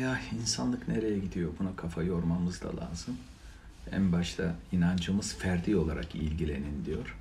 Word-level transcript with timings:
ya 0.00 0.20
insanlık 0.40 0.88
nereye 0.88 1.18
gidiyor 1.18 1.52
buna 1.58 1.76
kafa 1.76 2.02
yormamız 2.02 2.62
da 2.62 2.68
lazım. 2.76 3.16
En 3.92 4.12
başta 4.12 4.54
inancımız 4.72 5.34
ferdi 5.34 5.76
olarak 5.76 6.14
ilgilenin 6.14 6.84
diyor. 6.84 7.16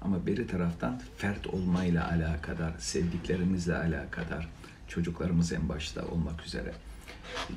Ama 0.00 0.26
beri 0.26 0.46
taraftan 0.46 1.02
fert 1.16 1.46
olmayla 1.46 2.10
alakadar, 2.10 2.72
sevdiklerimizle 2.78 3.76
alakadar, 3.76 4.48
çocuklarımız 4.88 5.52
en 5.52 5.68
başta 5.68 6.06
olmak 6.06 6.46
üzere, 6.46 6.72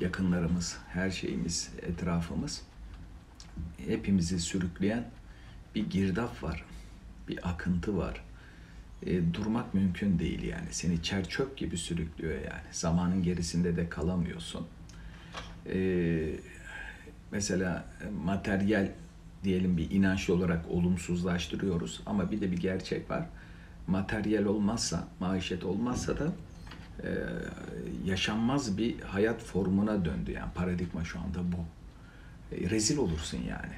yakınlarımız, 0.00 0.76
her 0.88 1.10
şeyimiz, 1.10 1.70
etrafımız 1.82 2.62
hepimizi 3.86 4.40
sürükleyen 4.40 5.10
bir 5.74 5.90
girdap 5.90 6.42
var, 6.42 6.64
bir 7.28 7.48
akıntı 7.48 7.96
var. 7.96 8.24
E, 9.06 9.34
durmak 9.34 9.74
mümkün 9.74 10.18
değil 10.18 10.42
yani. 10.42 10.66
Seni 10.70 11.02
çer 11.02 11.28
çöp 11.28 11.56
gibi 11.56 11.76
sürüklüyor 11.76 12.34
yani. 12.34 12.62
Zamanın 12.70 13.22
gerisinde 13.22 13.76
de 13.76 13.88
kalamıyorsun. 13.88 14.66
E, 15.66 15.78
mesela 17.32 17.84
materyal 18.24 18.88
diyelim 19.44 19.76
bir 19.76 19.90
inanç 19.90 20.30
olarak 20.30 20.70
olumsuzlaştırıyoruz 20.70 22.00
ama 22.06 22.30
bir 22.30 22.40
de 22.40 22.52
bir 22.52 22.58
gerçek 22.58 23.10
var. 23.10 23.26
Materyal 23.86 24.44
olmazsa, 24.44 25.08
maişet 25.20 25.64
olmazsa 25.64 26.18
da 26.18 26.32
e, 27.02 27.08
yaşanmaz 28.04 28.78
bir 28.78 29.00
hayat 29.00 29.42
formuna 29.42 30.04
döndü 30.04 30.32
yani 30.32 30.52
paradigma 30.54 31.04
şu 31.04 31.18
anda 31.18 31.38
bu. 31.52 31.64
E, 32.56 32.70
rezil 32.70 32.98
olursun 32.98 33.38
yani. 33.38 33.74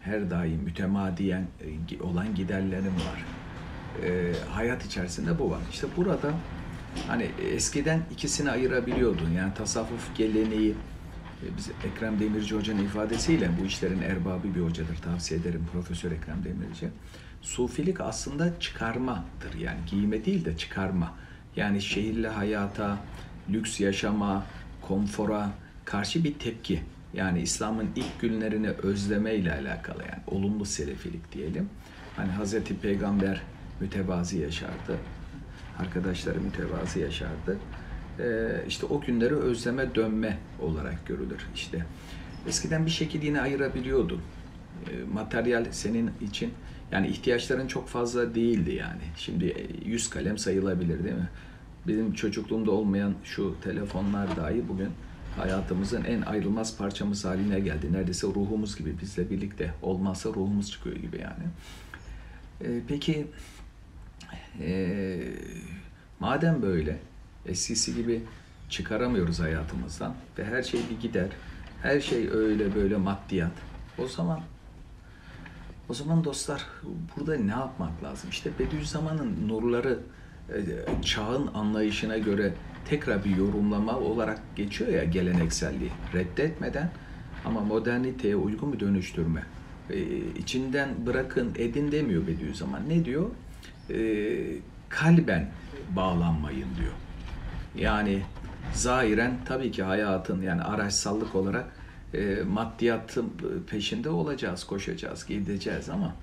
Her 0.00 0.30
daim 0.30 0.60
mütemadiyen 0.60 1.46
e, 1.90 2.02
olan 2.02 2.34
giderlerim 2.34 2.94
var. 2.94 3.43
E, 4.02 4.32
hayat 4.50 4.84
içerisinde 4.84 5.38
bu 5.38 5.50
var. 5.50 5.60
İşte 5.72 5.86
burada 5.96 6.34
hani 7.08 7.30
eskiden 7.52 8.02
ikisini 8.12 8.50
ayırabiliyordun. 8.50 9.30
Yani 9.30 9.54
tasavvuf 9.54 10.16
geleneği 10.16 10.70
e, 11.42 11.46
biz 11.56 11.70
Ekrem 11.84 12.20
Demirci 12.20 12.54
Hoca'nın 12.54 12.84
ifadesiyle 12.84 13.50
bu 13.60 13.66
işlerin 13.66 14.02
erbabı 14.02 14.54
bir 14.54 14.60
hocadır. 14.60 14.96
Tavsiye 14.96 15.40
ederim 15.40 15.66
Profesör 15.72 16.12
Ekrem 16.12 16.44
Demirci. 16.44 16.88
Sufilik 17.42 18.00
aslında 18.00 18.60
çıkarmadır 18.60 19.54
yani 19.60 19.78
giyime 19.90 20.24
değil 20.24 20.44
de 20.44 20.56
çıkarma. 20.56 21.12
Yani 21.56 21.82
şehirli 21.82 22.28
hayata, 22.28 22.98
lüks 23.50 23.80
yaşama, 23.80 24.46
konfora 24.82 25.50
karşı 25.84 26.24
bir 26.24 26.34
tepki. 26.34 26.82
Yani 27.14 27.42
İslam'ın 27.42 27.88
ilk 27.96 28.20
günlerini 28.20 28.68
özleme 28.68 29.34
ile 29.34 29.52
alakalı 29.52 30.02
yani 30.02 30.22
olumlu 30.26 30.64
selefilik 30.64 31.32
diyelim. 31.32 31.68
Hani 32.16 32.32
Hazreti 32.32 32.76
Peygamber 32.76 33.42
mütevazi 33.80 34.38
yaşardı. 34.38 34.98
Arkadaşları 35.78 36.40
mütevazi 36.40 37.00
yaşardı. 37.00 37.58
Ee, 38.20 38.64
işte 38.68 38.86
o 38.86 39.00
günleri 39.00 39.34
özleme 39.34 39.94
dönme 39.94 40.38
olarak 40.60 41.06
görülür. 41.06 41.46
İşte 41.54 41.86
eskiden 42.48 42.86
bir 42.86 42.90
şekil 42.90 43.22
yine 43.22 43.40
ayırabiliyordun. 43.40 44.20
Ee, 44.90 45.12
materyal 45.12 45.66
senin 45.70 46.10
için 46.20 46.52
yani 46.92 47.08
ihtiyaçların 47.08 47.66
çok 47.66 47.88
fazla 47.88 48.34
değildi 48.34 48.74
yani. 48.74 49.02
Şimdi 49.16 49.68
yüz 49.84 50.10
kalem 50.10 50.38
sayılabilir 50.38 51.04
değil 51.04 51.14
mi? 51.14 51.28
Benim 51.88 52.12
çocukluğumda 52.12 52.70
olmayan 52.70 53.14
şu 53.24 53.54
telefonlar 53.64 54.36
dahi 54.36 54.68
bugün 54.68 54.88
hayatımızın 55.36 56.04
en 56.04 56.22
ayrılmaz 56.22 56.78
parçamız 56.78 57.24
haline 57.24 57.60
geldi. 57.60 57.92
Neredeyse 57.92 58.26
ruhumuz 58.26 58.76
gibi 58.76 58.94
bizle 59.02 59.30
birlikte. 59.30 59.74
Olmazsa 59.82 60.28
ruhumuz 60.28 60.70
çıkıyor 60.70 60.96
gibi 60.96 61.20
yani. 61.20 61.44
Ee, 62.60 62.80
peki 62.88 63.26
e, 64.60 65.18
madem 66.20 66.62
böyle 66.62 66.98
eskisi 67.46 67.94
gibi 67.94 68.22
çıkaramıyoruz 68.68 69.40
hayatımızdan 69.40 70.14
ve 70.38 70.44
her 70.44 70.62
şey 70.62 70.80
bir 70.90 71.00
gider. 71.00 71.28
Her 71.82 72.00
şey 72.00 72.28
öyle 72.28 72.74
böyle 72.74 72.96
maddiyat. 72.96 73.52
O 73.98 74.06
zaman 74.08 74.40
o 75.88 75.94
zaman 75.94 76.24
dostlar 76.24 76.66
burada 77.16 77.36
ne 77.36 77.50
yapmak 77.50 78.04
lazım? 78.04 78.30
İşte 78.30 78.50
Bediüzzaman'ın 78.58 79.48
nurları 79.48 79.98
e, 80.48 80.56
çağın 81.02 81.50
anlayışına 81.54 82.18
göre 82.18 82.54
tekrar 82.88 83.24
bir 83.24 83.36
yorumlama 83.36 83.98
olarak 83.98 84.56
geçiyor 84.56 84.90
ya 84.90 85.04
gelenekselliği. 85.04 85.90
Reddetmeden 86.14 86.90
ama 87.44 87.60
moderniteye 87.60 88.36
uygun 88.36 88.72
bir 88.72 88.80
dönüştürme. 88.80 89.42
Ee, 89.90 89.96
içinden 90.38 90.88
bırakın 91.06 91.52
edin 91.58 91.92
demiyor 91.92 92.26
Bediüzzaman. 92.26 92.88
Ne 92.88 93.04
diyor? 93.04 93.30
Ee, 93.90 94.56
kalben 94.88 95.50
bağlanmayın 95.96 96.68
diyor. 96.80 96.92
Yani 97.76 98.22
zahiren 98.72 99.38
tabii 99.44 99.70
ki 99.70 99.82
hayatın 99.82 100.42
yani 100.42 100.62
araçsallık 100.62 101.34
olarak 101.34 101.66
e, 102.14 102.42
maddiyatın 102.48 103.32
peşinde 103.70 104.10
olacağız, 104.10 104.64
koşacağız, 104.64 105.26
gideceğiz 105.26 105.88
ama 105.88 106.14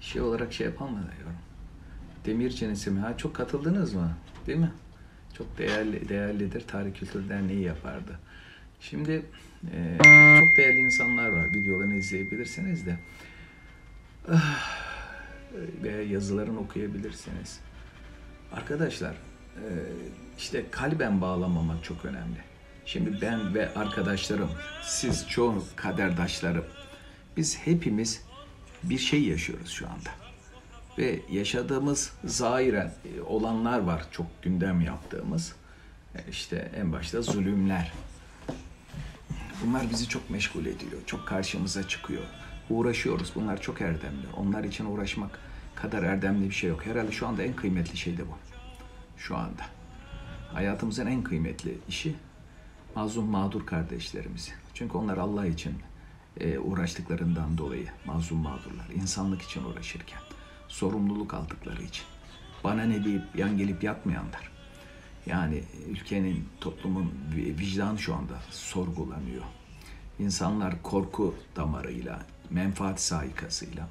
şey 0.00 0.22
olarak 0.22 0.52
şey 0.52 0.66
yapamıyorum. 0.66 1.36
Demirci'nin 2.26 2.72
ismi 2.72 3.00
ha 3.00 3.16
çok 3.16 3.34
katıldınız 3.34 3.94
mı? 3.94 4.10
Değil 4.46 4.58
mi? 4.58 4.70
Çok 5.38 5.58
değerli 5.58 6.08
değerlidir. 6.08 6.64
Tarih 6.66 6.94
Kültür 6.94 7.28
Derneği 7.28 7.62
yapardı. 7.62 8.18
Şimdi 8.80 9.22
e, 9.72 9.98
çok 10.40 10.56
değerli 10.56 10.80
insanlar 10.80 11.28
var. 11.28 11.46
Videolarını 11.54 11.94
izleyebilirsiniz 11.94 12.86
de. 12.86 12.96
Ah, 14.32 14.85
veya 15.82 16.02
yazılarını 16.02 16.60
okuyabilirsiniz. 16.60 17.60
Arkadaşlar 18.52 19.12
e, 19.56 19.66
işte 20.38 20.64
kalben 20.70 21.20
bağlamamak 21.20 21.84
çok 21.84 22.04
önemli. 22.04 22.38
Şimdi 22.86 23.20
ben 23.22 23.54
ve 23.54 23.74
arkadaşlarım, 23.74 24.50
siz 24.82 25.28
çoğu 25.28 25.64
kaderdaşlarım, 25.76 26.64
biz 27.36 27.58
hepimiz 27.58 28.22
bir 28.82 28.98
şey 28.98 29.22
yaşıyoruz 29.22 29.70
şu 29.70 29.86
anda. 29.86 30.10
Ve 30.98 31.20
yaşadığımız 31.30 32.12
zahiren 32.24 32.92
e, 33.04 33.20
olanlar 33.20 33.78
var 33.78 34.06
çok 34.10 34.42
gündem 34.42 34.80
yaptığımız. 34.80 35.54
E, 36.14 36.18
işte 36.30 36.72
en 36.76 36.92
başta 36.92 37.22
zulümler. 37.22 37.92
Bunlar 39.64 39.90
bizi 39.90 40.08
çok 40.08 40.30
meşgul 40.30 40.66
ediyor, 40.66 41.02
çok 41.06 41.28
karşımıza 41.28 41.88
çıkıyor. 41.88 42.22
Uğraşıyoruz, 42.70 43.32
bunlar 43.34 43.60
çok 43.60 43.80
erdemli. 43.80 44.26
Onlar 44.36 44.64
için 44.64 44.84
uğraşmak 44.84 45.38
kadar 45.74 46.02
erdemli 46.02 46.48
bir 46.48 46.54
şey 46.54 46.70
yok. 46.70 46.86
Herhalde 46.86 47.12
şu 47.12 47.26
anda 47.26 47.42
en 47.42 47.56
kıymetli 47.56 47.96
şey 47.96 48.18
de 48.18 48.22
bu. 48.26 48.36
Şu 49.16 49.36
anda. 49.36 49.62
Hayatımızın 50.52 51.06
en 51.06 51.22
kıymetli 51.22 51.78
işi 51.88 52.14
mazlum 52.94 53.26
mağdur 53.26 53.66
kardeşlerimiz. 53.66 54.52
Çünkü 54.74 54.98
onlar 54.98 55.18
Allah 55.18 55.46
için 55.46 55.74
e, 56.40 56.58
uğraştıklarından 56.58 57.58
dolayı 57.58 57.86
mazlum 58.06 58.38
mağdurlar. 58.38 58.88
insanlık 58.94 59.42
için 59.42 59.64
uğraşırken, 59.64 60.20
sorumluluk 60.68 61.34
aldıkları 61.34 61.82
için. 61.82 62.04
Bana 62.64 62.82
ne 62.82 63.04
deyip 63.04 63.22
yan 63.34 63.58
gelip 63.58 63.84
yatmayanlar. 63.84 64.50
Yani 65.26 65.62
ülkenin, 65.88 66.48
toplumun 66.60 67.12
vicdanı 67.36 67.98
şu 67.98 68.14
anda 68.14 68.34
sorgulanıyor. 68.50 69.42
İnsanlar 70.18 70.82
korku 70.82 71.34
damarıyla, 71.56 72.26
menfaat 72.50 73.00
saikasıyla 73.00 73.88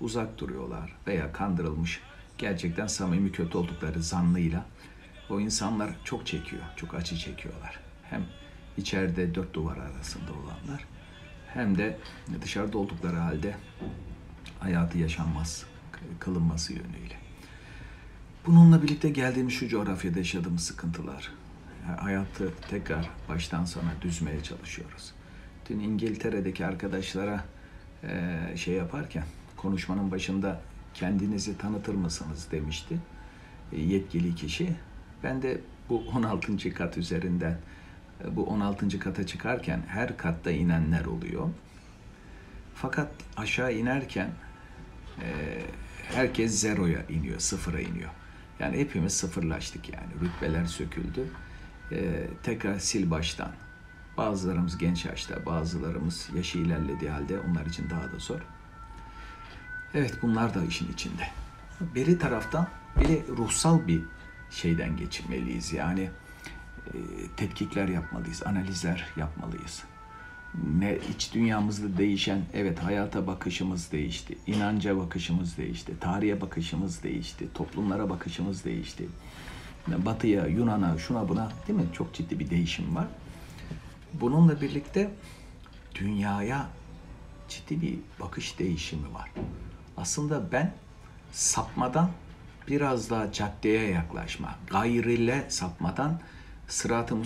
uzak 0.00 0.38
duruyorlar 0.38 0.96
veya 1.06 1.32
kandırılmış 1.32 2.00
gerçekten 2.38 2.86
samimi 2.86 3.32
kötü 3.32 3.58
oldukları 3.58 4.02
zannıyla 4.02 4.66
o 5.30 5.40
insanlar 5.40 5.90
çok 6.04 6.26
çekiyor, 6.26 6.62
çok 6.76 6.94
acı 6.94 7.16
çekiyorlar. 7.16 7.80
Hem 8.10 8.26
içeride 8.76 9.34
dört 9.34 9.54
duvar 9.54 9.76
arasında 9.76 10.32
olanlar 10.32 10.84
hem 11.54 11.78
de 11.78 11.98
dışarıda 12.42 12.78
oldukları 12.78 13.16
halde 13.16 13.56
hayatı 14.60 14.98
yaşanmaz 14.98 15.66
kılınması 16.18 16.72
yönüyle. 16.72 17.16
Bununla 18.46 18.82
birlikte 18.82 19.08
geldiğimiz 19.08 19.54
şu 19.54 19.68
coğrafyada 19.68 20.18
yaşadığımız 20.18 20.62
sıkıntılar, 20.62 21.32
hayatı 22.00 22.52
tekrar 22.70 23.10
baştan 23.28 23.64
sona 23.64 23.92
düzmeye 24.02 24.42
çalışıyoruz. 24.42 25.12
Dün 25.68 25.78
İngiltere'deki 25.78 26.66
arkadaşlara 26.66 27.44
şey 28.56 28.74
yaparken 28.74 29.24
konuşmanın 29.56 30.10
başında 30.10 30.60
kendinizi 30.94 31.58
tanıtır 31.58 31.94
mısınız 31.94 32.48
demişti 32.52 32.98
yetkili 33.76 34.34
kişi. 34.34 34.76
Ben 35.22 35.42
de 35.42 35.60
bu 35.88 35.98
16. 35.98 36.74
kat 36.74 36.98
üzerinden 36.98 37.58
bu 38.30 38.44
16. 38.44 38.98
kata 38.98 39.26
çıkarken 39.26 39.82
her 39.88 40.16
katta 40.16 40.50
inenler 40.50 41.04
oluyor. 41.04 41.48
Fakat 42.74 43.12
aşağı 43.36 43.72
inerken 43.72 44.30
e, 45.20 45.26
herkes 46.14 46.60
zeroya 46.60 47.06
iniyor, 47.08 47.40
sıfıra 47.40 47.80
iniyor. 47.80 48.10
Yani 48.60 48.78
hepimiz 48.78 49.12
sıfırlaştık 49.12 49.88
yani. 49.88 50.10
Rütbeler 50.20 50.64
söküldü. 50.64 51.26
E, 51.92 52.26
tekrar 52.42 52.78
sil 52.88 53.04
baştan. 53.10 53.52
Bazılarımız 54.16 54.78
genç 54.78 55.04
yaşta, 55.04 55.46
bazılarımız 55.46 56.28
yaşı 56.36 56.58
ilerlediği 56.58 57.10
halde 57.10 57.40
onlar 57.40 57.66
için 57.66 57.90
daha 57.90 58.12
da 58.12 58.18
zor. 58.18 58.40
Evet 59.94 60.18
bunlar 60.22 60.54
da 60.54 60.64
işin 60.64 60.92
içinde. 60.92 61.28
Beri 61.80 62.18
taraftan 62.18 62.68
bir 63.00 63.08
de 63.08 63.22
ruhsal 63.28 63.86
bir 63.86 64.02
şeyden 64.50 64.96
geçirmeliyiz. 64.96 65.72
Yani 65.72 66.10
e, 66.86 66.96
tetkikler 67.36 67.88
yapmalıyız, 67.88 68.42
analizler 68.46 69.04
yapmalıyız. 69.16 69.84
Ne 70.78 70.98
iç 71.14 71.34
dünyamızda 71.34 71.98
değişen, 71.98 72.42
evet 72.54 72.78
hayata 72.78 73.26
bakışımız 73.26 73.92
değişti, 73.92 74.38
inanca 74.46 74.96
bakışımız 74.96 75.56
değişti, 75.56 75.92
tarihe 76.00 76.40
bakışımız 76.40 77.02
değişti, 77.02 77.48
toplumlara 77.54 78.10
bakışımız 78.10 78.64
değişti. 78.64 79.08
Batıya, 79.86 80.46
Yunan'a, 80.46 80.98
şuna 80.98 81.28
buna 81.28 81.52
değil 81.68 81.78
mi? 81.78 81.86
Çok 81.92 82.14
ciddi 82.14 82.38
bir 82.38 82.50
değişim 82.50 82.96
var. 82.96 83.06
Bununla 84.14 84.60
birlikte 84.60 85.10
dünyaya 85.94 86.66
ciddi 87.48 87.82
bir 87.82 87.98
bakış 88.20 88.58
değişimi 88.58 89.14
var. 89.14 89.30
Aslında 89.96 90.52
ben 90.52 90.72
sapmadan 91.32 92.10
biraz 92.68 93.10
daha 93.10 93.32
caddeye 93.32 93.90
yaklaşma, 93.90 94.54
gayrile 94.70 95.44
sapmadan 95.48 96.20
sırat-ı 96.68 97.16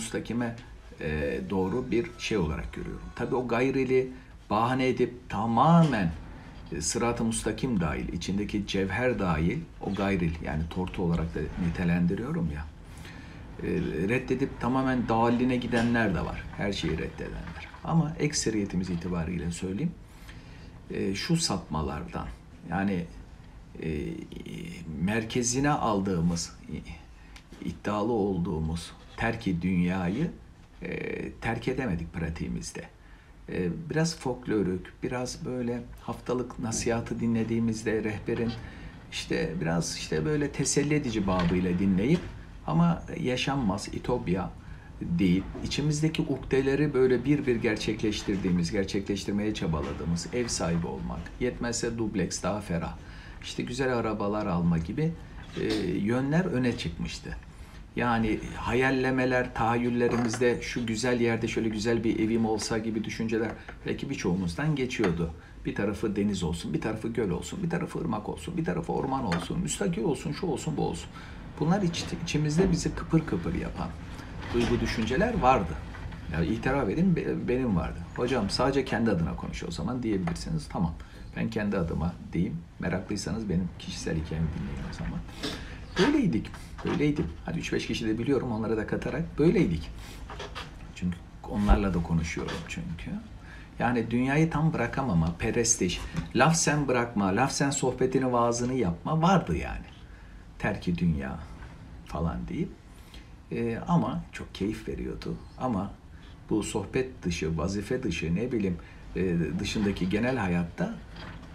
e, 1.01 1.39
doğru 1.49 1.91
bir 1.91 2.11
şey 2.19 2.37
olarak 2.37 2.73
görüyorum. 2.73 3.05
Tabi 3.15 3.35
o 3.35 3.47
gayrili 3.47 4.11
bahane 4.49 4.87
edip 4.87 5.29
tamamen 5.29 6.11
e, 6.71 6.81
sırat-ı 6.81 7.23
mustakim 7.23 7.79
dahil, 7.79 8.13
içindeki 8.13 8.67
cevher 8.67 9.19
dahil 9.19 9.59
o 9.81 9.93
gayril 9.93 10.33
yani 10.43 10.63
tortu 10.69 11.03
olarak 11.03 11.35
da 11.35 11.39
nitelendiriyorum 11.67 12.51
ya. 12.51 12.65
E, 13.63 13.67
reddedip 14.09 14.61
tamamen 14.61 15.09
dağilline 15.09 15.55
gidenler 15.55 16.15
de 16.15 16.25
var. 16.25 16.43
Her 16.57 16.73
şeyi 16.73 16.93
reddedenler. 16.93 17.67
Ama 17.83 18.15
ekseriyetimiz 18.19 18.89
itibariyle 18.89 19.51
söyleyeyim. 19.51 19.91
E, 20.91 21.15
şu 21.15 21.37
sapmalardan 21.37 22.27
yani 22.69 23.05
e, 23.83 23.89
merkezine 25.01 25.69
aldığımız, 25.69 26.53
iddialı 27.65 28.11
olduğumuz 28.11 28.91
terki 29.17 29.61
dünyayı 29.61 30.31
e, 30.81 31.31
terk 31.31 31.67
edemedik 31.67 32.13
pratiğimizde. 32.13 32.83
E, 33.49 33.69
biraz 33.89 34.19
folklorik, 34.19 35.03
biraz 35.03 35.45
böyle 35.45 35.83
haftalık 36.01 36.59
nasihatı 36.59 37.19
dinlediğimizde 37.19 38.03
rehberin 38.03 38.51
işte 39.11 39.53
biraz 39.61 39.97
işte 39.97 40.25
böyle 40.25 40.51
teselli 40.51 40.93
edici 40.93 41.27
babıyla 41.27 41.79
dinleyip 41.79 42.19
ama 42.67 43.03
yaşanmaz, 43.19 43.87
itopya 43.93 44.49
değil. 45.01 45.43
İçimizdeki 45.65 46.21
ukdeleri 46.21 46.93
böyle 46.93 47.25
bir 47.25 47.45
bir 47.47 47.55
gerçekleştirdiğimiz, 47.55 48.71
gerçekleştirmeye 48.71 49.53
çabaladığımız 49.53 50.27
ev 50.33 50.47
sahibi 50.47 50.87
olmak, 50.87 51.19
yetmezse 51.39 51.97
dubleks 51.97 52.43
daha 52.43 52.61
ferah, 52.61 52.95
işte 53.43 53.63
güzel 53.63 53.97
arabalar 53.97 54.45
alma 54.45 54.77
gibi 54.77 55.11
e, 55.61 55.65
yönler 55.87 56.45
öne 56.45 56.77
çıkmıştı. 56.77 57.37
Yani 57.95 58.39
hayallemeler, 58.55 59.53
tahayyüllerimizde 59.53 60.61
şu 60.61 60.85
güzel 60.85 61.21
yerde 61.21 61.47
şöyle 61.47 61.69
güzel 61.69 62.03
bir 62.03 62.19
evim 62.19 62.45
olsa 62.45 62.77
gibi 62.77 63.03
düşünceler 63.03 63.51
belki 63.85 64.09
birçoğumuzdan 64.09 64.75
geçiyordu. 64.75 65.33
Bir 65.65 65.75
tarafı 65.75 66.15
deniz 66.15 66.43
olsun, 66.43 66.73
bir 66.73 66.81
tarafı 66.81 67.07
göl 67.07 67.29
olsun, 67.29 67.63
bir 67.63 67.69
tarafı 67.69 67.99
ırmak 67.99 68.29
olsun, 68.29 68.57
bir 68.57 68.65
tarafı 68.65 68.93
orman 68.93 69.25
olsun, 69.25 69.59
müstakil 69.59 70.03
olsun, 70.03 70.31
şu 70.31 70.47
olsun, 70.47 70.77
bu 70.77 70.87
olsun. 70.87 71.09
Bunlar 71.59 71.81
iç, 71.81 72.05
içimizde 72.23 72.71
bizi 72.71 72.95
kıpır 72.95 73.25
kıpır 73.25 73.53
yapan 73.55 73.87
duygu 74.53 74.79
düşünceler 74.79 75.39
vardı. 75.39 75.73
Yani 76.33 76.45
itiraf 76.45 76.89
edin 76.89 77.15
benim 77.47 77.75
vardı. 77.75 77.99
Hocam 78.15 78.49
sadece 78.49 78.85
kendi 78.85 79.11
adına 79.11 79.35
konuş 79.35 79.63
o 79.63 79.71
zaman 79.71 80.03
diyebilirsiniz. 80.03 80.67
Tamam 80.69 80.93
ben 81.35 81.49
kendi 81.49 81.77
adıma 81.77 82.13
diyeyim. 82.33 82.57
Meraklıysanız 82.79 83.49
benim 83.49 83.69
kişisel 83.79 84.15
hikayemi 84.15 84.47
dinleyin 84.47 84.89
o 84.91 84.93
zaman. 84.93 85.19
Böyleydik. 85.99 86.51
Böyleydim. 86.85 87.27
Hadi 87.45 87.59
3-5 87.59 87.87
kişi 87.87 88.07
de 88.07 88.19
biliyorum 88.19 88.51
onlara 88.51 88.77
da 88.77 88.87
katarak 88.87 89.39
böyleydik. 89.39 89.89
Çünkü 90.95 91.17
onlarla 91.49 91.93
da 91.93 92.03
konuşuyorum 92.03 92.55
çünkü. 92.67 93.11
Yani 93.79 94.11
dünyayı 94.11 94.49
tam 94.49 94.73
bırakamama, 94.73 95.35
perestiş, 95.39 96.01
laf 96.35 96.55
sen 96.55 96.87
bırakma, 96.87 97.25
laf 97.25 97.51
sen 97.51 97.69
sohbetini, 97.69 98.31
vaazını 98.33 98.73
yapma 98.73 99.21
vardı 99.21 99.57
yani. 99.57 99.85
Terki 100.59 100.97
dünya 100.97 101.39
falan 102.07 102.47
deyip. 102.47 102.69
Ee, 103.51 103.77
ama 103.87 104.23
çok 104.31 104.55
keyif 104.55 104.87
veriyordu. 104.87 105.37
Ama 105.57 105.93
bu 106.49 106.63
sohbet 106.63 107.23
dışı, 107.23 107.57
vazife 107.57 108.03
dışı 108.03 108.35
ne 108.35 108.51
bileyim 108.51 108.77
e, 109.15 109.37
dışındaki 109.59 110.09
genel 110.09 110.37
hayatta 110.37 110.95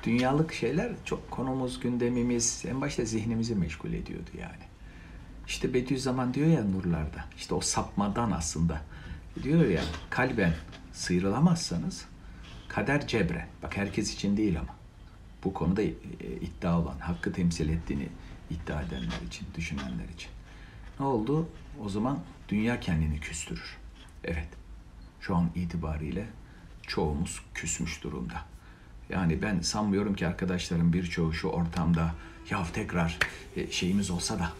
dünyalık 0.04 0.52
şeyler 0.52 0.92
çok 1.04 1.30
konumuz, 1.30 1.80
gündemimiz 1.80 2.64
en 2.68 2.80
başta 2.80 3.04
zihnimizi 3.04 3.54
meşgul 3.54 3.92
ediyordu 3.92 4.30
yani. 4.40 4.62
İşte 5.46 5.74
Bediüzzaman 5.74 6.34
diyor 6.34 6.46
ya 6.46 6.64
nurlarda, 6.64 7.24
işte 7.36 7.54
o 7.54 7.60
sapmadan 7.60 8.30
aslında 8.30 8.80
diyor 9.42 9.66
ya 9.68 9.82
kalben 10.10 10.54
sıyrılamazsanız 10.92 12.04
kader 12.68 13.06
cebre. 13.06 13.46
Bak 13.62 13.76
herkes 13.76 14.14
için 14.14 14.36
değil 14.36 14.60
ama. 14.60 14.76
Bu 15.44 15.54
konuda 15.54 15.82
e, 15.82 15.92
iddia 16.40 16.80
olan, 16.80 16.98
hakkı 16.98 17.32
temsil 17.32 17.68
ettiğini 17.68 18.08
iddia 18.50 18.82
edenler 18.82 19.26
için, 19.26 19.46
düşünenler 19.56 20.08
için. 20.14 20.30
Ne 21.02 21.06
oldu? 21.06 21.48
O 21.84 21.88
zaman 21.88 22.18
dünya 22.48 22.80
kendini 22.80 23.20
küstürür. 23.20 23.76
Evet. 24.24 24.48
Şu 25.20 25.36
an 25.36 25.50
itibariyle 25.54 26.26
çoğumuz 26.82 27.42
küsmüş 27.54 28.04
durumda. 28.04 28.34
Yani 29.08 29.42
ben 29.42 29.60
sanmıyorum 29.60 30.14
ki 30.14 30.26
arkadaşlarım 30.26 30.92
birçoğu 30.92 31.32
şu 31.32 31.48
ortamda 31.48 32.14
ya 32.50 32.66
tekrar 32.72 33.18
e, 33.56 33.70
şeyimiz 33.70 34.10
olsa 34.10 34.38
da 34.38 34.52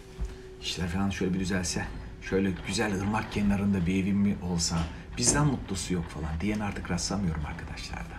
işler 0.63 0.89
falan 0.89 1.11
şöyle 1.11 1.35
bir 1.35 1.41
düzelse, 1.41 1.87
şöyle 2.23 2.53
güzel 2.67 3.01
ırmak 3.01 3.33
kenarında 3.33 3.87
bir 3.87 4.03
evim 4.03 4.17
mi 4.17 4.37
olsa, 4.43 4.79
bizden 5.19 5.47
mutlusu 5.47 5.95
yok 5.95 6.05
falan 6.05 6.41
diyen 6.41 6.61
artık 6.61 6.91
rastlamıyorum 6.91 7.47
arkadaşlarda. 7.47 8.17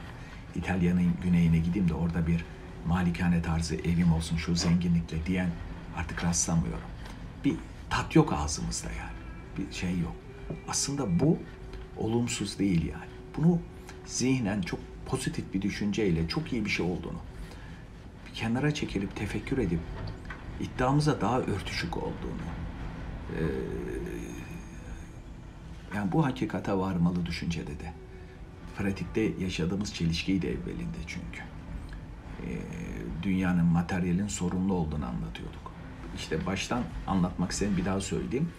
İtalya'nın 0.56 1.14
güneyine 1.24 1.58
gideyim 1.58 1.90
de 1.90 1.94
orada 1.94 2.28
bir 2.28 2.46
malikane 2.88 3.42
tarzı 3.42 3.76
evim 3.76 4.14
olsun 4.14 4.38
şu 4.38 4.56
zenginlikle 4.56 5.26
diyen 5.26 5.50
artık 5.98 6.24
rastlamıyorum. 6.24 6.88
Bir 7.46 7.56
tat 7.94 8.16
yok 8.16 8.34
ağzımızda 8.34 8.88
yani. 8.88 9.14
Bir 9.58 9.74
şey 9.74 10.00
yok. 10.00 10.16
Aslında 10.68 11.20
bu 11.20 11.38
olumsuz 11.98 12.60
değil 12.60 12.86
yani. 12.86 13.12
Bunu 13.38 13.60
zihnen 14.06 14.62
çok 14.62 14.80
pozitif 15.06 15.54
bir 15.54 15.62
düşünceyle 15.62 16.28
çok 16.28 16.54
iyi 16.54 16.66
bir 16.66 16.70
şey 16.70 16.86
olduğunu 16.86 17.20
bir 18.28 18.34
kenara 18.34 18.74
çekilip 18.74 19.16
tefekkür 19.16 19.58
edip 19.58 19.80
iddiamıza 20.60 21.22
daha 21.22 21.40
örtüşük 21.40 21.98
olduğunu 21.98 22.48
e, 23.38 23.42
yani 25.96 26.12
bu 26.12 26.26
hakikate 26.26 26.74
varmalı 26.74 27.26
düşüncede 27.26 27.80
de 27.80 27.94
pratikte 28.78 29.22
yaşadığımız 29.22 29.94
çelişkiyi 29.94 30.42
de 30.42 30.50
evvelinde 30.50 30.98
çünkü 31.08 31.42
e, 32.44 32.48
dünyanın 33.24 33.66
materyalin 33.66 34.28
sorumlu 34.28 34.74
olduğunu 34.74 35.06
anlatıyorduk. 35.06 35.63
İşte 36.18 36.46
baştan 36.46 36.84
anlatmak 37.08 37.52
istedim 37.52 37.78
bir 37.78 37.86
daha 37.86 38.02
söyleyeyim. 38.02 38.50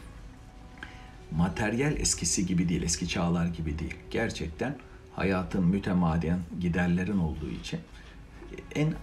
Materyal 1.30 1.96
eskisi 1.96 2.46
gibi 2.46 2.68
değil, 2.68 2.82
eski 2.82 3.08
çağlar 3.08 3.46
gibi 3.46 3.78
değil. 3.78 3.94
Gerçekten 4.10 4.76
hayatın 5.16 5.64
mütemadiyen 5.64 6.38
giderlerin 6.60 7.18
olduğu 7.18 7.50
için 7.50 7.80
en 8.74 8.86
e, 8.86 8.94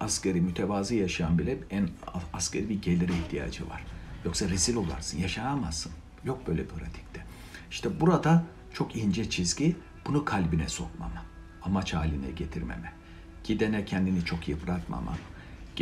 asgari 0.00 0.40
mütevazı 0.40 0.94
yaşayan 0.94 1.38
bile 1.38 1.58
en 1.70 1.88
asgari 2.32 2.68
bir 2.68 2.82
gelire 2.82 3.12
ihtiyacı 3.12 3.68
var. 3.68 3.84
Yoksa 4.24 4.48
rezil 4.48 4.76
olarsın, 4.76 5.18
yaşayamazsın. 5.18 5.92
Yok 6.24 6.46
böyle 6.46 6.66
pratikte. 6.66 7.24
İşte 7.70 8.00
burada 8.00 8.44
çok 8.72 8.96
ince 8.96 9.30
çizgi 9.30 9.76
bunu 10.06 10.24
kalbine 10.24 10.68
sokmama, 10.68 11.24
amaç 11.62 11.94
haline 11.94 12.30
getirmeme, 12.30 12.92
gidene 13.44 13.84
kendini 13.84 14.24
çok 14.24 14.48
yıpratmama, 14.48 15.12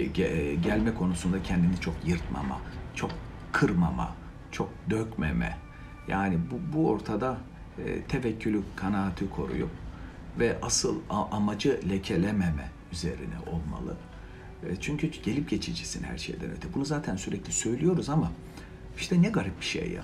ge- 0.05 0.55
gelme 0.55 0.95
konusunda 0.95 1.43
kendini 1.43 1.81
çok 1.81 1.95
yırtmama, 2.05 2.61
çok 2.95 3.11
kırmama, 3.53 4.15
çok 4.53 4.69
dökmeme. 4.91 5.59
Yani 6.09 6.39
bu, 6.51 6.77
bu 6.77 6.89
ortada 6.89 7.39
e, 7.87 8.03
tevekkülü, 8.03 8.63
kanaati 8.77 9.31
koruyup 9.31 9.71
ve 10.39 10.59
asıl 10.63 11.01
amacı 11.11 11.81
lekelememe 11.89 12.71
üzerine 12.93 13.39
olmalı. 13.47 13.97
E, 14.69 14.77
çünkü 14.81 15.07
gelip 15.07 15.51
geçicisin 15.51 16.05
her 16.05 16.19
şeyden 16.19 16.51
öte. 16.51 16.75
Bunu 16.75 16.85
zaten 16.85 17.17
sürekli 17.17 17.53
söylüyoruz 17.53 18.09
ama 18.09 18.33
işte 18.99 19.23
ne 19.23 19.29
garip 19.29 19.61
bir 19.61 19.67
şey 19.67 19.93
ya. 19.93 20.03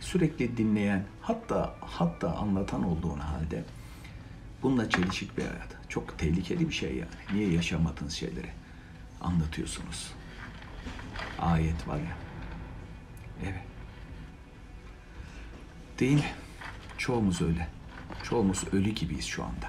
Sürekli 0.00 0.56
dinleyen, 0.56 1.04
hatta 1.20 1.74
hatta 1.80 2.36
anlatan 2.36 2.84
olduğun 2.84 3.18
halde 3.18 3.64
bununla 4.62 4.90
çelişik 4.90 5.38
bir 5.38 5.42
hayat. 5.42 5.76
Çok 5.88 6.18
tehlikeli 6.18 6.68
bir 6.68 6.74
şey 6.74 6.96
yani. 6.96 7.10
Niye 7.38 7.52
yaşamadığınız 7.52 8.12
şeyleri 8.12 8.48
anlatıyorsunuz? 9.20 10.12
Ayet 11.38 11.88
var 11.88 11.96
ya. 11.96 12.16
Evet. 13.42 13.62
Değil 15.98 16.14
mi? 16.14 16.32
Çoğumuz 16.98 17.42
öyle. 17.42 17.68
Çoğumuz 18.22 18.64
ölü 18.72 18.90
gibiyiz 18.90 19.24
şu 19.24 19.44
anda. 19.44 19.66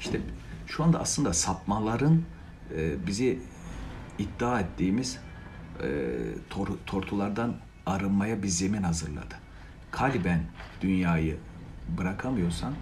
İşte 0.00 0.20
şu 0.66 0.84
anda 0.84 1.00
aslında 1.00 1.32
sapmaların 1.32 2.22
e, 2.76 3.06
bizi 3.06 3.38
iddia 4.18 4.60
ettiğimiz 4.60 5.18
e, 5.82 5.88
tor, 6.50 6.68
tortulardan 6.86 7.56
arınmaya 7.86 8.42
bir 8.42 8.48
zemin 8.48 8.82
hazırladı. 8.82 9.34
kalben 9.90 10.40
dünyayı 10.80 11.36
bırakamıyorsan 11.98 12.74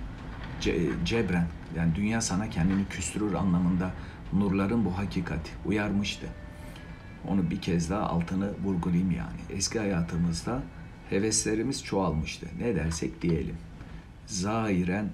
ce, 0.61 0.77
cebren 1.05 1.47
yani 1.77 1.95
dünya 1.95 2.21
sana 2.21 2.51
kendini 2.51 2.89
küstürür 2.89 3.35
anlamında 3.35 3.91
nurların 4.33 4.85
bu 4.85 4.99
hakikati 4.99 5.51
uyarmıştı. 5.65 6.27
Onu 7.29 7.51
bir 7.51 7.61
kez 7.61 7.91
daha 7.91 8.03
altını 8.03 8.51
vurgulayayım 8.65 9.11
yani. 9.11 9.41
Eski 9.51 9.79
hayatımızda 9.79 10.63
heveslerimiz 11.11 11.85
çoğalmıştı. 11.85 12.47
Ne 12.61 12.77
dersek 12.77 13.23
diyelim. 13.23 13.57
Zahiren 14.27 15.11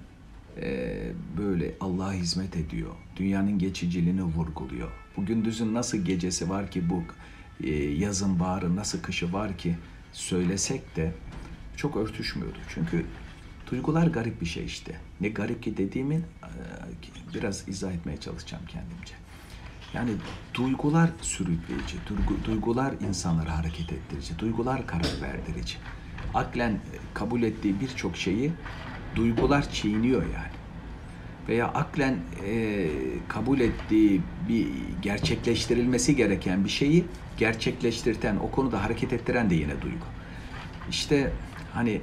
e, 0.61 0.97
böyle 1.37 1.75
Allah'a 1.79 2.13
hizmet 2.13 2.55
ediyor. 2.55 2.91
Dünyanın 3.15 3.59
geçiciliğini 3.59 4.23
vurguluyor. 4.23 4.91
Bu 5.17 5.25
gündüzün 5.25 5.73
nasıl 5.73 5.97
gecesi 5.97 6.49
var 6.49 6.71
ki 6.71 6.89
bu 6.89 7.03
e, 7.63 7.73
yazın 7.73 8.39
baharı 8.39 8.75
nasıl 8.75 9.01
kışı 9.01 9.33
var 9.33 9.57
ki 9.57 9.75
söylesek 10.11 10.95
de 10.95 11.13
çok 11.77 11.97
örtüşmüyordu. 11.97 12.57
Çünkü 12.73 13.05
duygular 13.71 14.07
garip 14.07 14.41
bir 14.41 14.45
şey 14.45 14.65
işte. 14.65 14.95
Ne 15.21 15.29
garip 15.29 15.63
ki 15.63 15.77
dediğimi 15.77 16.15
e, 16.15 16.42
biraz 17.33 17.67
izah 17.67 17.91
etmeye 17.91 18.17
çalışacağım 18.17 18.63
kendimce. 18.65 19.13
Yani 19.93 20.11
duygular 20.53 21.09
sürükleyici, 21.21 21.97
duygu, 22.09 22.45
duygular 22.45 22.93
insanları 23.07 23.49
hareket 23.49 23.93
ettirici, 23.93 24.39
duygular 24.39 24.87
karar 24.87 25.21
verdirici. 25.21 25.77
Aklen 26.33 26.71
e, 26.71 26.79
kabul 27.13 27.43
ettiği 27.43 27.79
birçok 27.79 28.17
şeyi 28.17 28.51
duygular 29.15 29.71
çiğniyor 29.71 30.21
yani. 30.21 30.53
Veya 31.47 31.67
aklen 31.67 32.17
e, 32.45 32.87
kabul 33.27 33.59
ettiği 33.59 34.21
bir 34.49 34.67
gerçekleştirilmesi 35.01 36.15
gereken 36.15 36.65
bir 36.65 36.69
şeyi 36.69 37.05
gerçekleştirten, 37.37 38.35
o 38.35 38.51
konuda 38.51 38.83
hareket 38.83 39.13
ettiren 39.13 39.49
de 39.49 39.55
yine 39.55 39.81
duygu. 39.81 40.05
İşte 40.89 41.31
hani 41.73 42.01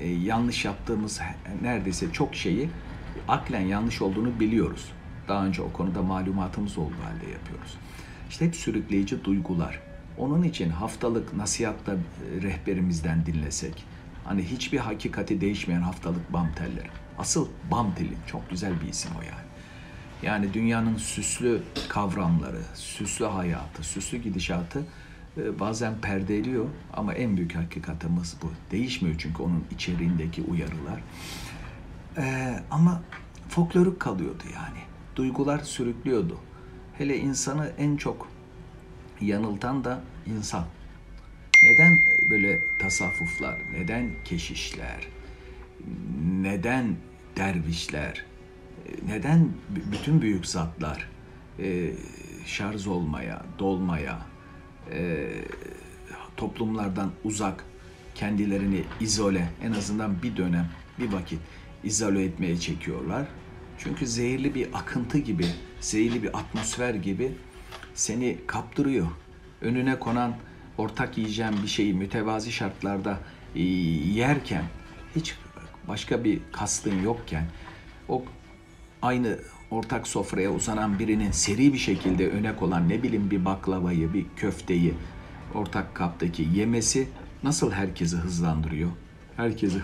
e, 0.00 0.08
yanlış 0.08 0.64
yaptığımız 0.64 1.20
neredeyse 1.62 2.12
çok 2.12 2.34
şeyi 2.34 2.68
aklen 3.28 3.60
yanlış 3.60 4.02
olduğunu 4.02 4.40
biliyoruz. 4.40 4.92
Daha 5.28 5.46
önce 5.46 5.62
o 5.62 5.72
konuda 5.72 6.02
malumatımız 6.02 6.78
olduğu 6.78 7.02
halde 7.04 7.30
yapıyoruz. 7.32 7.78
İşte 8.30 8.46
hep 8.46 8.56
sürükleyici 8.56 9.24
duygular. 9.24 9.80
Onun 10.18 10.42
için 10.42 10.70
haftalık 10.70 11.34
nasihatta 11.34 11.92
e, 11.92 11.96
rehberimizden 12.42 13.26
dinlesek, 13.26 13.84
hani 14.24 14.42
hiçbir 14.42 14.78
hakikati 14.78 15.40
değişmeyen 15.40 15.80
haftalık 15.80 16.32
bam 16.32 16.52
telleri. 16.52 16.88
Asıl 17.18 17.48
bam 17.70 17.94
teli, 17.94 18.14
çok 18.26 18.50
güzel 18.50 18.80
bir 18.80 18.88
isim 18.88 19.10
o 19.18 19.22
yani. 19.22 19.44
Yani 20.22 20.54
dünyanın 20.54 20.96
süslü 20.96 21.62
kavramları, 21.88 22.60
süslü 22.74 23.24
hayatı, 23.24 23.82
süslü 23.82 24.18
gidişatı 24.18 24.86
e, 25.36 25.60
bazen 25.60 26.00
perdeliyor 26.00 26.66
ama 26.92 27.14
en 27.14 27.36
büyük 27.36 27.56
hakikatimiz 27.56 28.36
bu. 28.42 28.52
Değişmiyor 28.70 29.16
çünkü 29.18 29.42
onun 29.42 29.64
içeriğindeki 29.70 30.42
uyarılar. 30.42 31.00
Ee, 32.16 32.60
ama 32.70 33.02
folklorik 33.48 34.00
kalıyordu 34.00 34.42
yani. 34.54 34.78
Duygular 35.16 35.58
sürüklüyordu. 35.58 36.38
Hele 36.98 37.16
insanı 37.18 37.72
en 37.78 37.96
çok 37.96 38.28
yanıltan 39.20 39.84
da 39.84 40.00
insan. 40.26 40.64
Neden 41.62 41.98
böyle 42.30 42.58
tasavvuflar, 42.78 43.58
neden 43.72 44.10
keşişler, 44.24 45.08
neden 46.42 46.96
dervişler, 47.36 48.24
neden 49.06 49.48
bütün 49.92 50.22
büyük 50.22 50.46
zatlar 50.46 51.08
e, 51.58 51.92
şarj 52.46 52.86
olmaya, 52.86 53.42
dolmaya, 53.58 54.18
e, 54.92 55.26
toplumlardan 56.36 57.10
uzak, 57.24 57.64
kendilerini 58.14 58.84
izole, 59.00 59.48
en 59.62 59.72
azından 59.72 60.22
bir 60.22 60.36
dönem, 60.36 60.68
bir 60.98 61.12
vakit 61.12 61.40
izole 61.84 62.24
etmeye 62.24 62.56
çekiyorlar. 62.56 63.26
Çünkü 63.78 64.06
zehirli 64.06 64.54
bir 64.54 64.68
akıntı 64.74 65.18
gibi, 65.18 65.46
zehirli 65.80 66.22
bir 66.22 66.38
atmosfer 66.38 66.94
gibi 66.94 67.32
seni 67.94 68.38
kaptırıyor. 68.46 69.06
Önüne 69.60 69.98
konan 69.98 70.34
ortak 70.78 71.18
yiyeceğin 71.18 71.62
bir 71.62 71.68
şeyi 71.68 71.94
mütevazi 71.94 72.52
şartlarda 72.52 73.20
e, 73.56 73.62
yerken 73.62 74.64
hiç 75.16 75.34
başka 75.88 76.24
bir 76.24 76.40
kastın 76.52 77.02
yokken 77.02 77.46
o 78.08 78.24
aynı 79.02 79.38
ortak 79.70 80.06
sofraya 80.06 80.52
uzanan 80.52 80.98
birinin 80.98 81.30
seri 81.30 81.72
bir 81.72 81.78
şekilde 81.78 82.28
öne 82.28 82.56
konan 82.56 82.88
ne 82.88 83.02
bileyim 83.02 83.30
bir 83.30 83.44
baklavayı, 83.44 84.14
bir 84.14 84.26
köfteyi 84.36 84.94
ortak 85.54 85.94
kaptaki 85.94 86.48
yemesi 86.54 87.08
nasıl 87.42 87.72
herkesi 87.72 88.16
hızlandırıyor? 88.16 88.90
Herkesi 89.36 89.78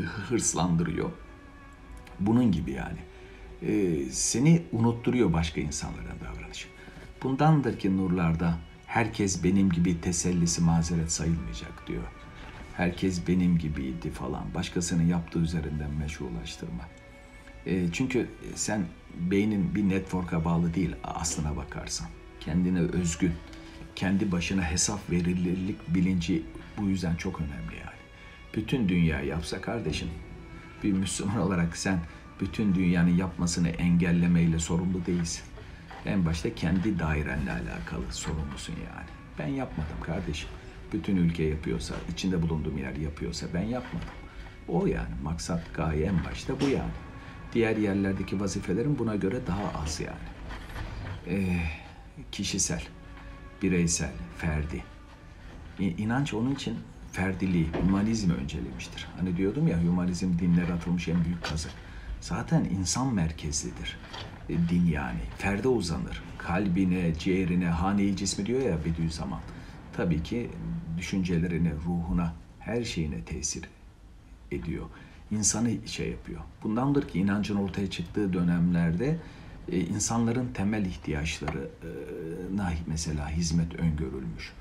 hırslandırıyor. 0.00 1.10
Bunun 2.20 2.52
gibi 2.52 2.70
yani. 2.70 2.98
Ee, 3.62 4.04
seni 4.10 4.62
unutturuyor 4.72 5.32
başka 5.32 5.60
insanların 5.60 6.20
davranışı. 6.24 6.68
Bundandır 7.22 7.78
ki 7.78 7.96
nurlarda 7.96 8.58
herkes 8.86 9.44
benim 9.44 9.70
gibi 9.70 10.00
tesellisi 10.00 10.62
mazeret 10.62 11.12
sayılmayacak 11.12 11.86
diyor. 11.86 12.02
Herkes 12.76 13.28
benim 13.28 13.58
gibiydi 13.58 14.10
falan. 14.10 14.54
Başkasının 14.54 15.02
yaptığı 15.02 15.38
üzerinden 15.38 15.90
meşrulaştırma. 15.90 16.88
E, 17.66 17.92
çünkü 17.92 18.28
sen 18.54 18.86
beynin 19.18 19.74
bir 19.74 19.88
network'a 19.88 20.44
bağlı 20.44 20.74
değil 20.74 20.94
aslına 21.04 21.56
bakarsan. 21.56 22.08
Kendine 22.40 22.80
özgün, 22.80 23.32
kendi 23.96 24.32
başına 24.32 24.62
hesap 24.62 25.10
verilirlik 25.10 25.94
bilinci 25.94 26.42
bu 26.78 26.88
yüzden 26.88 27.16
çok 27.16 27.40
önemli 27.40 27.76
yani. 27.76 27.91
Bütün 28.54 28.88
dünya 28.88 29.20
yapsa 29.20 29.60
kardeşim, 29.60 30.08
bir 30.82 30.92
Müslüman 30.92 31.38
olarak 31.38 31.76
sen 31.76 31.98
bütün 32.40 32.74
dünyanın 32.74 33.16
yapmasını 33.16 33.68
engellemeyle 33.68 34.58
sorumlu 34.58 35.06
değilsin. 35.06 35.44
En 36.06 36.26
başta 36.26 36.54
kendi 36.54 36.98
dairenle 36.98 37.52
alakalı 37.52 38.04
sorumlusun 38.10 38.72
yani. 38.72 39.08
Ben 39.38 39.46
yapmadım 39.46 40.00
kardeşim. 40.02 40.48
Bütün 40.92 41.16
ülke 41.16 41.42
yapıyorsa, 41.42 41.94
içinde 42.12 42.42
bulunduğum 42.42 42.78
yer 42.78 42.96
yapıyorsa 42.96 43.46
ben 43.54 43.62
yapmadım. 43.62 44.08
O 44.68 44.86
yani 44.86 45.14
maksat 45.22 45.74
gaye 45.74 46.04
en 46.04 46.24
başta 46.24 46.60
bu 46.60 46.68
yani. 46.68 46.90
Diğer 47.52 47.76
yerlerdeki 47.76 48.40
vazifelerin 48.40 48.98
buna 48.98 49.16
göre 49.16 49.40
daha 49.46 49.82
az 49.82 50.00
yani. 50.00 50.16
Ee, 51.26 51.58
kişisel, 52.32 52.82
bireysel, 53.62 54.12
ferdi. 54.38 54.84
İnanç 55.78 56.34
onun 56.34 56.54
için 56.54 56.78
ferdiliği, 57.12 57.68
humanizmi 57.82 58.34
öncelemiştir. 58.34 59.08
Hani 59.16 59.36
diyordum 59.36 59.68
ya 59.68 59.82
humanizm 59.84 60.38
dinlere 60.38 60.72
atılmış 60.72 61.08
en 61.08 61.24
büyük 61.24 61.44
kazık. 61.44 61.72
Zaten 62.20 62.64
insan 62.64 63.14
merkezlidir 63.14 63.98
e, 64.48 64.54
din 64.68 64.86
yani. 64.86 65.20
Ferde 65.38 65.68
uzanır. 65.68 66.22
Kalbine, 66.38 67.14
ciğerine, 67.18 67.68
haneyi 67.68 68.16
cismi 68.16 68.46
diyor 68.46 68.60
ya 68.60 68.84
Bediüzzaman. 68.84 69.40
Tabii 69.96 70.22
ki 70.22 70.50
düşüncelerine, 70.98 71.72
ruhuna, 71.86 72.34
her 72.58 72.84
şeyine 72.84 73.24
tesir 73.24 73.68
ediyor. 74.50 74.86
İnsanı 75.30 75.88
şey 75.88 76.10
yapıyor. 76.10 76.40
Bundandır 76.62 77.08
ki 77.08 77.18
inancın 77.18 77.56
ortaya 77.56 77.90
çıktığı 77.90 78.32
dönemlerde 78.32 79.18
e, 79.68 79.80
insanların 79.80 80.48
temel 80.54 80.86
ihtiyaçlarına 80.86 82.72
mesela 82.86 83.28
hizmet 83.30 83.74
öngörülmüş. 83.74 84.52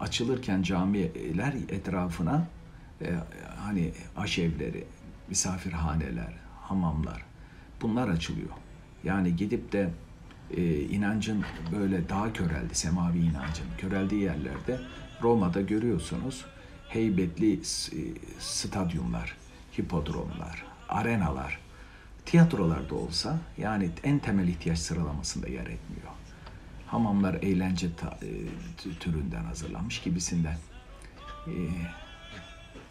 Açılırken 0.00 0.62
camiler 0.62 1.54
etrafına 1.68 2.46
e, 3.02 3.14
hani 3.58 3.92
aşevleri, 4.16 4.84
misafirhaneler, 5.28 6.32
hamamlar 6.62 7.24
bunlar 7.82 8.08
açılıyor. 8.08 8.50
Yani 9.04 9.36
gidip 9.36 9.72
de 9.72 9.90
e, 10.56 10.80
inancın 10.80 11.44
böyle 11.72 12.08
daha 12.08 12.32
köreldi, 12.32 12.74
semavi 12.74 13.18
inancın 13.18 13.66
köreldiği 13.78 14.22
yerlerde 14.22 14.80
Roma'da 15.22 15.60
görüyorsunuz 15.60 16.44
heybetli 16.88 17.52
e, 17.52 17.58
stadyumlar, 18.38 19.36
hipodromlar, 19.78 20.64
arenalar, 20.88 21.58
tiyatrolarda 22.26 22.94
olsa 22.94 23.38
yani 23.58 23.90
en 24.04 24.18
temel 24.18 24.48
ihtiyaç 24.48 24.78
sıralamasında 24.78 25.48
yer 25.48 25.66
etmiyor. 25.66 26.08
Hamamlar 26.90 27.34
eğlence 27.34 27.94
ta, 27.96 28.18
e, 28.22 28.94
türünden 29.00 29.44
hazırlanmış 29.44 30.00
gibisinden. 30.02 30.58
E, 31.46 31.54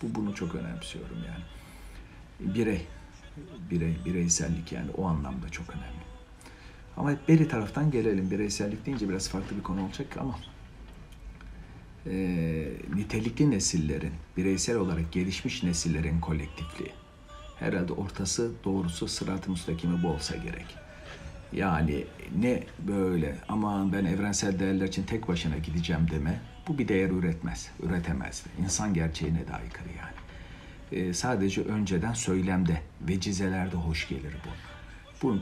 bu 0.01 0.15
bunu 0.15 0.35
çok 0.35 0.55
önemsiyorum 0.55 1.17
yani. 1.27 1.43
Birey, 2.55 2.87
birey, 3.71 3.95
bireysellik 4.05 4.71
yani 4.71 4.91
o 4.91 5.05
anlamda 5.05 5.49
çok 5.49 5.69
önemli. 5.69 6.03
Ama 6.97 7.15
beri 7.27 7.47
taraftan 7.47 7.91
gelelim. 7.91 8.31
Bireysellik 8.31 8.85
deyince 8.85 9.09
biraz 9.09 9.29
farklı 9.29 9.57
bir 9.57 9.63
konu 9.63 9.85
olacak 9.85 10.17
ama 10.19 10.39
e, 12.05 12.15
nitelikli 12.95 13.51
nesillerin, 13.51 14.13
bireysel 14.37 14.75
olarak 14.75 15.11
gelişmiş 15.11 15.63
nesillerin 15.63 16.19
kolektifliği. 16.19 16.91
Herhalde 17.59 17.93
ortası, 17.93 18.51
doğrusu 18.63 19.07
sırat-ı 19.07 19.51
müstakimi 19.51 20.03
bu 20.03 20.07
olsa 20.07 20.35
gerek. 20.35 20.88
Yani 21.53 22.03
ne 22.39 22.63
böyle 22.87 23.35
aman 23.47 23.93
ben 23.93 24.05
evrensel 24.05 24.59
değerler 24.59 24.87
için 24.87 25.03
tek 25.03 25.27
başına 25.27 25.57
gideceğim 25.57 26.07
deme. 26.11 26.39
Bu 26.67 26.77
bir 26.77 26.87
değer 26.87 27.09
üretmez, 27.09 27.71
üretemez. 27.83 28.45
İnsan 28.63 28.93
gerçeğine 28.93 29.47
de 29.47 29.53
aykırı 29.53 29.89
yani. 29.97 30.19
Ee, 30.91 31.13
sadece 31.13 31.61
önceden 31.61 32.13
söylemde, 32.13 32.81
vecizelerde 33.01 33.75
hoş 33.75 34.07
gelir 34.07 34.33
bu. 34.45 34.49
bu. 35.23 35.39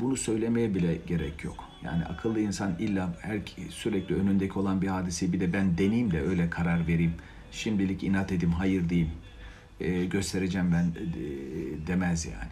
Bunu 0.00 0.16
söylemeye 0.16 0.74
bile 0.74 0.98
gerek 1.06 1.44
yok. 1.44 1.64
Yani 1.84 2.04
akıllı 2.04 2.40
insan 2.40 2.76
illa 2.78 3.14
her 3.20 3.40
sürekli 3.70 4.14
önündeki 4.14 4.58
olan 4.58 4.82
bir 4.82 4.88
hadiseyi 4.88 5.32
bir 5.32 5.40
de 5.40 5.52
ben 5.52 5.78
deneyeyim 5.78 6.10
de 6.10 6.22
öyle 6.22 6.50
karar 6.50 6.86
vereyim. 6.86 7.14
Şimdilik 7.52 8.02
inat 8.02 8.32
edeyim, 8.32 8.54
hayır 8.54 8.88
diyeyim. 8.88 9.10
Ee, 9.80 10.04
göstereceğim 10.04 10.72
ben 10.72 10.84
e, 10.84 11.86
demez 11.86 12.26
yani. 12.26 12.50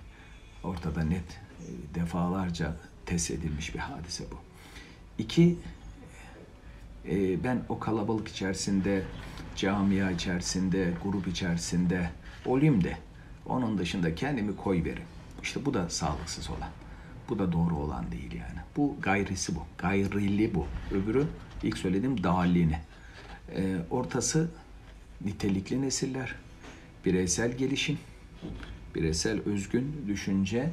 Ortada 0.62 1.04
net 1.04 1.22
e, 1.22 1.45
defalarca 1.94 2.76
test 3.06 3.30
edilmiş 3.30 3.74
bir 3.74 3.78
hadise 3.78 4.24
bu. 4.30 4.36
İki, 5.18 5.56
e, 7.08 7.44
ben 7.44 7.62
o 7.68 7.78
kalabalık 7.78 8.28
içerisinde, 8.28 9.02
camia 9.56 10.10
içerisinde, 10.10 10.92
grup 11.04 11.28
içerisinde 11.28 12.10
olayım 12.46 12.84
de 12.84 12.96
onun 13.46 13.78
dışında 13.78 14.14
kendimi 14.14 14.56
koy 14.56 14.84
verim. 14.84 15.04
İşte 15.42 15.64
bu 15.64 15.74
da 15.74 15.88
sağlıksız 15.88 16.50
olan. 16.50 16.70
Bu 17.28 17.38
da 17.38 17.52
doğru 17.52 17.76
olan 17.76 18.12
değil 18.12 18.32
yani. 18.32 18.60
Bu 18.76 18.96
gayrisi 19.02 19.54
bu. 19.54 19.62
Gayrili 19.78 20.54
bu. 20.54 20.66
Öbürü 20.90 21.26
ilk 21.62 21.78
söylediğim 21.78 22.24
dağilliğini. 22.24 22.78
E, 23.56 23.76
ortası 23.90 24.50
nitelikli 25.24 25.82
nesiller, 25.82 26.34
bireysel 27.04 27.56
gelişim, 27.56 27.98
bireysel 28.94 29.40
özgün 29.40 30.04
düşünce, 30.06 30.70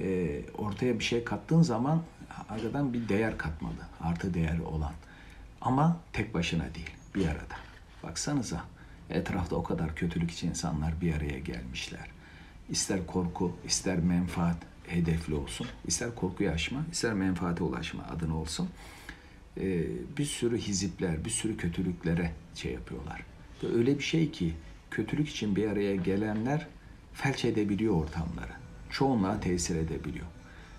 e, 0.00 0.40
ortaya 0.58 0.98
bir 0.98 1.04
şey 1.04 1.24
kattığın 1.24 1.62
zaman 1.62 2.02
arkadan 2.48 2.92
bir 2.92 3.08
değer 3.08 3.38
katmalı. 3.38 3.86
Artı 4.00 4.34
değeri 4.34 4.62
olan. 4.62 4.92
Ama 5.60 6.00
tek 6.12 6.34
başına 6.34 6.74
değil, 6.74 6.90
bir 7.14 7.26
arada. 7.26 7.54
Baksanıza 8.02 8.64
etrafta 9.10 9.56
o 9.56 9.62
kadar 9.62 9.94
kötülük 9.94 10.30
için 10.30 10.48
insanlar 10.48 11.00
bir 11.00 11.14
araya 11.14 11.38
gelmişler. 11.38 12.06
İster 12.68 13.06
korku, 13.06 13.56
ister 13.66 13.98
menfaat 13.98 14.56
hedefli 14.86 15.34
olsun. 15.34 15.66
ister 15.86 16.14
korkuya 16.14 16.52
aşma, 16.52 16.84
ister 16.92 17.14
menfaate 17.14 17.64
ulaşma 17.64 18.02
adına 18.02 18.36
olsun. 18.36 18.68
Ee, 19.60 19.82
bir 20.18 20.24
sürü 20.24 20.58
hizipler, 20.58 21.24
bir 21.24 21.30
sürü 21.30 21.56
kötülüklere 21.56 22.32
şey 22.54 22.72
yapıyorlar. 22.72 23.22
Ve 23.62 23.74
öyle 23.74 23.98
bir 23.98 24.04
şey 24.04 24.30
ki 24.30 24.54
kötülük 24.90 25.28
için 25.28 25.56
bir 25.56 25.68
araya 25.68 25.96
gelenler 25.96 26.66
felç 27.14 27.44
edebiliyor 27.44 27.94
ortamları. 27.94 28.65
Çoğunluğa 28.90 29.40
tesir 29.40 29.76
edebiliyor. 29.76 30.26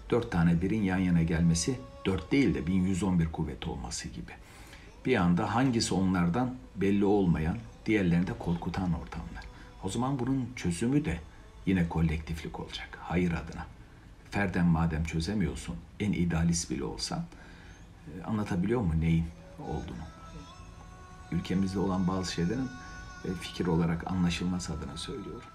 Dört 0.10 0.32
tane 0.32 0.62
birin 0.62 0.84
yan 0.84 0.98
yana 0.98 1.24
gelmesi 1.24 1.80
dört 2.06 2.32
değil 2.32 2.54
de 2.56 2.68
1111 2.68 3.32
kuvvet 3.32 3.68
olması 3.68 4.08
gibi. 4.08 4.32
Bir 5.06 5.16
anda 5.16 5.56
hangisi 5.56 5.94
onlardan 5.94 6.56
belli 6.76 7.06
olmayan, 7.06 7.58
diğerlerini 7.86 8.28
de 8.28 8.34
korkutan 8.40 8.94
ortamlar. 8.94 9.44
O 9.84 9.90
zaman 9.90 10.20
bunun 10.20 10.50
çözümü 10.56 11.06
de 11.06 11.20
yine 11.66 11.90
kolektiflik 11.90 12.60
olacak. 12.60 13.00
Hayır 13.02 13.32
adına. 13.32 13.66
Ferden 14.32 14.66
madem 14.66 15.04
çözemiyorsun, 15.04 15.76
en 16.00 16.12
idealist 16.12 16.72
bile 16.72 16.84
olsan 16.84 17.26
e, 18.08 18.24
anlatabiliyor 18.24 18.82
mu 18.82 19.02
neyin 19.02 19.26
olduğunu? 19.60 20.08
Ülkemizde 21.32 21.80
olan 21.80 22.08
bazı 22.08 22.34
şeylerin 22.34 22.70
e, 23.26 23.34
fikir 23.42 23.68
olarak 23.68 24.12
anlaşılması 24.12 24.74
adına 24.74 24.98
söylüyorum. 24.98 25.50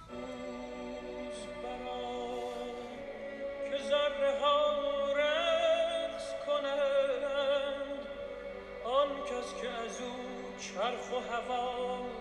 چرخ 10.82 11.12
و 11.12 11.20
هوا. 11.32 12.11